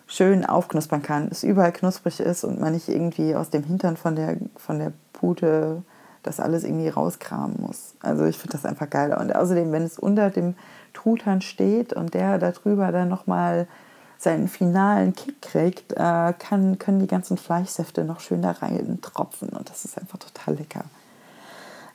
schön 0.08 0.46
aufknuspern 0.46 1.04
kann, 1.04 1.28
es 1.30 1.44
überall 1.44 1.74
knusprig 1.74 2.20
ist 2.20 2.44
und 2.44 2.60
man 2.60 2.74
nicht 2.74 2.88
irgendwie 2.88 3.36
aus 3.36 3.50
dem 3.50 3.64
Hintern 3.64 3.98
von 3.98 4.16
der, 4.16 4.38
von 4.56 4.80
der 4.80 4.94
Pute 5.14 5.84
das 6.24 6.40
alles 6.40 6.64
irgendwie 6.64 6.90
rauskramen 6.90 7.58
muss. 7.60 7.94
Also 8.02 8.26
ich 8.26 8.38
finde 8.38 8.54
das 8.54 8.66
einfach 8.66 8.90
geil. 8.90 9.14
Und 9.14 9.36
außerdem, 9.36 9.72
wenn 9.72 9.84
es 9.84 10.00
unter 10.00 10.30
dem 10.30 10.56
Truthahn 10.94 11.42
steht 11.42 11.94
und 11.94 12.14
der 12.14 12.38
darüber 12.38 12.92
dann 12.92 13.08
nochmal 13.08 13.68
seinen 14.18 14.48
finalen 14.48 15.14
Kick 15.14 15.42
kriegt, 15.42 15.94
äh, 15.94 16.34
kann, 16.38 16.80
können 16.80 17.00
die 17.00 17.08
ganzen 17.08 17.38
Fleischsäfte 17.38 18.04
noch 18.04 18.20
schön 18.20 18.42
da 18.42 18.52
rein 18.52 19.00
tropfen 19.02 19.50
und 19.50 19.70
das 19.70 19.86
ist 19.86 19.98
einfach 19.98 20.18
total 20.18 20.56
lecker. 20.56 20.86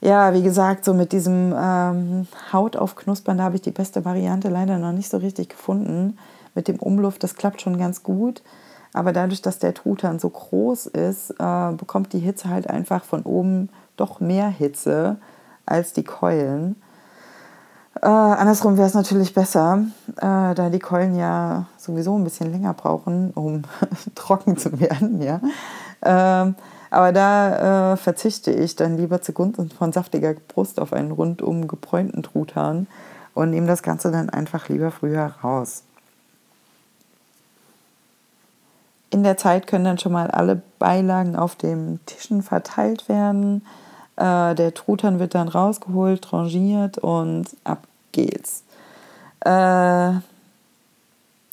Ja, 0.00 0.35
wie 0.35 0.43
gesagt, 0.43 0.85
so 0.85 0.95
mit 0.95 1.12
diesem 1.12 1.55
ähm, 1.57 2.26
Haut 2.52 2.76
aufknuspern, 2.76 3.38
da 3.38 3.45
habe 3.45 3.57
ich 3.57 3.62
die 3.62 3.71
beste 3.71 4.05
Variante 4.05 4.49
leider 4.49 4.79
noch 4.79 4.93
nicht 4.93 5.09
so 5.09 5.19
richtig 5.19 5.50
gefunden 5.50 6.19
mit 6.55 6.69
dem 6.69 6.81
Umluft, 6.81 7.23
das 7.23 7.37
klappt 7.37 7.62
schon 7.62 7.79
ganz 7.79 8.02
gut. 8.02 8.43
Aber 8.95 9.12
dadurch, 9.12 9.41
dass 9.41 9.59
der 9.59 9.75
Truthahn 9.75 10.19
so 10.19 10.29
groß 10.29 10.87
ist, 10.87 11.31
äh, 11.38 11.73
bekommt 11.73 12.12
die 12.12 12.19
Hitze 12.19 12.49
halt 12.49 12.69
einfach 12.69 13.05
von 13.05 13.23
oben 13.23 13.71
doch 13.97 14.21
mehr 14.21 14.49
Hitze 14.49 15.17
als 15.64 15.93
die 15.93 16.05
Keulen. 16.05 16.76
Äh, 18.00 18.07
andersrum 18.07 18.76
wäre 18.76 18.87
es 18.87 18.95
natürlich 18.95 19.35
besser, 19.35 19.85
äh, 20.23 20.55
da 20.55 20.71
die 20.71 20.79
Keulen 20.79 21.17
ja 21.17 21.67
sowieso 21.76 22.17
ein 22.17 22.23
bisschen 22.23 22.52
länger 22.52 22.75
brauchen, 22.75 23.33
um 23.35 23.62
trocken 24.14 24.57
zu 24.57 24.79
werden. 24.79 25.21
Ja? 25.21 25.41
Ähm, 26.02 26.55
aber 26.91 27.12
da 27.12 27.93
äh, 27.93 27.97
verzichte 27.97 28.52
ich 28.52 28.76
dann 28.76 28.97
lieber 28.97 29.21
zugunsten 29.21 29.71
von 29.71 29.93
saftiger 29.93 30.35
Brust 30.35 30.79
auf 30.79 30.93
einen 30.93 31.11
rundum 31.11 31.67
gebräunten 31.67 32.23
Truthahn 32.23 32.87
und 33.35 33.50
nehme 33.50 33.67
das 33.67 33.83
Ganze 33.83 34.12
dann 34.12 34.31
einfach 34.31 34.69
lieber 34.69 34.93
früher 34.93 35.35
raus. 35.43 35.83
In 39.11 39.25
der 39.25 39.37
Zeit 39.37 39.67
können 39.67 39.85
dann 39.85 39.99
schon 39.99 40.12
mal 40.12 40.31
alle 40.31 40.62
Beilagen 40.79 41.35
auf 41.35 41.57
den 41.57 41.99
Tischen 42.07 42.43
verteilt 42.43 43.09
werden. 43.09 43.67
Äh, 44.17 44.55
der 44.55 44.73
Truthahn 44.73 45.19
wird 45.19 45.35
dann 45.35 45.49
rausgeholt, 45.49 46.23
trangiert 46.23 46.99
und 46.99 47.47
ab 47.64 47.87
geht's. 48.12 48.62
Äh, 49.45 50.21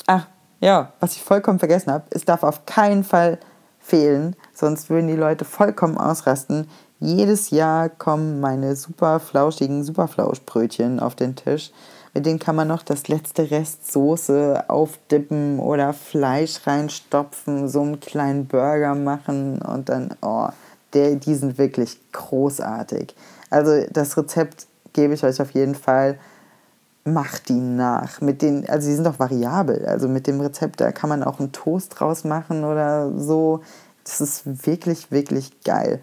ach, 0.07 0.27
ja, 0.61 0.93
was 0.99 1.15
ich 1.15 1.23
vollkommen 1.23 1.59
vergessen 1.59 1.91
habe, 1.91 2.05
es 2.11 2.25
darf 2.25 2.43
auf 2.43 2.65
keinen 2.65 3.03
Fall 3.03 3.39
fehlen, 3.79 4.35
sonst 4.53 4.89
würden 4.89 5.07
die 5.07 5.15
Leute 5.15 5.45
vollkommen 5.45 5.97
ausrasten. 5.97 6.69
Jedes 6.99 7.49
Jahr 7.49 7.89
kommen 7.89 8.41
meine 8.41 8.75
super 8.75 9.19
flauschigen 9.19 9.83
Superflauschbrötchen 9.83 10.99
auf 10.99 11.15
den 11.15 11.35
Tisch. 11.35 11.71
Mit 12.13 12.25
denen 12.25 12.39
kann 12.39 12.55
man 12.55 12.67
noch 12.67 12.83
das 12.83 13.07
letzte 13.07 13.51
Rest 13.51 13.91
Soße 13.91 14.65
aufdippen 14.67 15.59
oder 15.59 15.93
Fleisch 15.93 16.65
reinstopfen, 16.65 17.69
so 17.69 17.81
einen 17.81 17.99
kleinen 17.99 18.47
Burger 18.47 18.95
machen 18.95 19.61
und 19.61 19.89
dann, 19.89 20.15
oh, 20.21 20.49
der, 20.93 21.15
die 21.15 21.35
sind 21.35 21.57
wirklich 21.57 21.99
großartig. 22.11 23.15
Also 23.49 23.85
das 23.91 24.17
Rezept 24.17 24.67
gebe 24.93 25.13
ich 25.13 25.23
euch 25.23 25.41
auf 25.41 25.51
jeden 25.51 25.75
Fall. 25.75 26.17
Macht 27.13 27.49
die 27.49 27.53
nach. 27.53 28.21
Mit 28.21 28.41
den, 28.41 28.67
also 28.69 28.87
die 28.87 28.95
sind 28.95 29.07
auch 29.07 29.19
variabel. 29.19 29.85
Also 29.85 30.07
mit 30.07 30.27
dem 30.27 30.41
Rezept, 30.41 30.81
da 30.81 30.91
kann 30.91 31.09
man 31.09 31.23
auch 31.23 31.39
einen 31.39 31.51
Toast 31.51 31.99
draus 31.99 32.23
machen 32.23 32.63
oder 32.63 33.11
so. 33.17 33.61
Das 34.03 34.21
ist 34.21 34.65
wirklich, 34.65 35.11
wirklich 35.11 35.61
geil. 35.63 36.01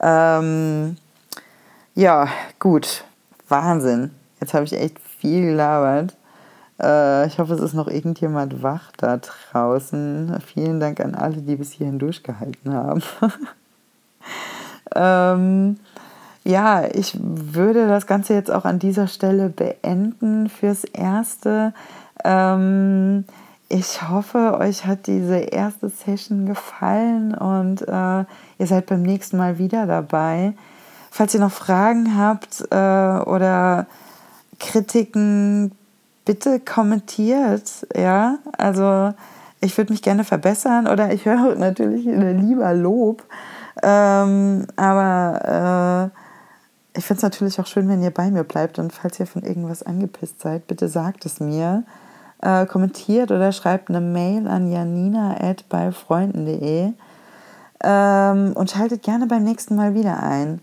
Ähm, 0.00 0.96
ja, 1.94 2.28
gut. 2.58 3.04
Wahnsinn. 3.48 4.10
Jetzt 4.40 4.54
habe 4.54 4.64
ich 4.64 4.72
echt 4.72 4.98
viel 4.98 5.42
gelabert. 5.42 6.16
Äh, 6.80 7.26
ich 7.26 7.38
hoffe, 7.38 7.54
es 7.54 7.60
ist 7.60 7.74
noch 7.74 7.88
irgendjemand 7.88 8.62
wach 8.62 8.90
da 8.96 9.18
draußen. 9.18 10.38
Vielen 10.44 10.80
Dank 10.80 11.00
an 11.00 11.14
alle, 11.14 11.36
die 11.36 11.56
bis 11.56 11.72
hierhin 11.72 11.98
durchgehalten 11.98 12.74
haben. 12.74 13.02
ähm, 14.94 15.78
ja, 16.44 16.84
ich 16.92 17.16
würde 17.20 17.86
das 17.86 18.06
Ganze 18.06 18.34
jetzt 18.34 18.50
auch 18.50 18.64
an 18.64 18.78
dieser 18.78 19.06
Stelle 19.06 19.48
beenden 19.48 20.48
fürs 20.48 20.84
Erste. 20.84 21.72
Ähm, 22.24 23.24
ich 23.68 24.08
hoffe, 24.08 24.58
euch 24.58 24.84
hat 24.84 25.06
diese 25.06 25.36
erste 25.38 25.88
Session 25.88 26.46
gefallen 26.46 27.34
und 27.34 27.82
äh, 27.82 28.24
ihr 28.58 28.66
seid 28.66 28.86
beim 28.86 29.02
nächsten 29.02 29.36
Mal 29.36 29.58
wieder 29.58 29.86
dabei. 29.86 30.52
Falls 31.10 31.34
ihr 31.34 31.40
noch 31.40 31.52
Fragen 31.52 32.16
habt 32.18 32.64
äh, 32.70 32.74
oder 32.74 33.86
Kritiken, 34.58 35.72
bitte 36.24 36.60
kommentiert. 36.60 37.86
Ja, 37.96 38.38
also 38.58 39.14
ich 39.60 39.76
würde 39.78 39.92
mich 39.92 40.02
gerne 40.02 40.24
verbessern 40.24 40.86
oder 40.86 41.12
ich 41.12 41.24
höre 41.24 41.54
natürlich 41.56 42.04
lieber 42.04 42.74
Lob. 42.74 43.22
Ähm, 43.82 44.66
aber 44.76 46.10
äh, 46.12 46.21
ich 46.94 47.04
finde 47.04 47.18
es 47.18 47.22
natürlich 47.22 47.60
auch 47.60 47.66
schön, 47.66 47.88
wenn 47.88 48.02
ihr 48.02 48.10
bei 48.10 48.30
mir 48.30 48.44
bleibt 48.44 48.78
und 48.78 48.92
falls 48.92 49.18
ihr 49.18 49.26
von 49.26 49.42
irgendwas 49.42 49.82
angepisst 49.82 50.40
seid, 50.40 50.66
bitte 50.66 50.88
sagt 50.88 51.24
es 51.24 51.40
mir. 51.40 51.84
Äh, 52.40 52.66
kommentiert 52.66 53.30
oder 53.30 53.52
schreibt 53.52 53.88
eine 53.88 54.00
Mail 54.00 54.48
an 54.48 54.70
janina.beifreunden.de 54.70 56.92
ähm, 57.84 58.52
und 58.54 58.70
schaltet 58.70 59.02
gerne 59.02 59.26
beim 59.26 59.44
nächsten 59.44 59.76
Mal 59.76 59.94
wieder 59.94 60.22
ein. 60.22 60.60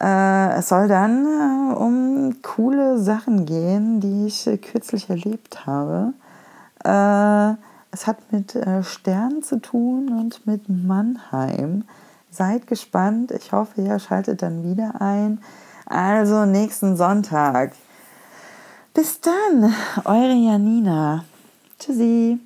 Äh, 0.00 0.58
es 0.58 0.68
soll 0.68 0.88
dann 0.88 1.24
äh, 1.24 1.74
um 1.74 2.42
coole 2.42 2.98
Sachen 2.98 3.46
gehen, 3.46 4.00
die 4.00 4.26
ich 4.26 4.44
kürzlich 4.60 5.08
erlebt 5.08 5.66
habe. 5.66 6.12
Äh, 6.84 7.56
es 7.90 8.06
hat 8.06 8.32
mit 8.32 8.54
äh, 8.54 8.82
Sternen 8.82 9.42
zu 9.42 9.60
tun 9.60 10.10
und 10.10 10.46
mit 10.46 10.68
Mannheim. 10.68 11.84
Seid 12.30 12.66
gespannt. 12.66 13.30
Ich 13.32 13.52
hoffe, 13.52 13.80
ihr 13.80 13.98
schaltet 13.98 14.42
dann 14.42 14.62
wieder 14.62 15.00
ein. 15.00 15.40
Also 15.86 16.44
nächsten 16.44 16.96
Sonntag. 16.96 17.72
Bis 18.94 19.20
dann, 19.20 19.72
eure 20.04 20.34
Janina. 20.34 21.24
Tschüssi. 21.78 22.38